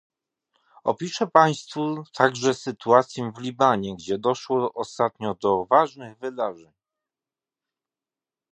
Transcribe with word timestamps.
Opiszę 0.83 1.27
państwu 1.27 2.03
także 2.13 2.53
sytuację 2.53 3.31
w 3.31 3.39
Libanie, 3.41 3.95
gdzie 3.95 4.17
doszło 4.17 4.73
ostatnio 4.73 5.35
do 5.35 5.65
ważnych 5.65 6.17
wydarzeń 6.17 6.71